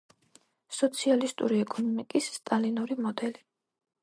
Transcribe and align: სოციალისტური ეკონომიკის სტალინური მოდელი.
სოციალისტური 0.77 1.59
ეკონომიკის 1.67 2.31
სტალინური 2.39 2.99
მოდელი. 3.05 3.45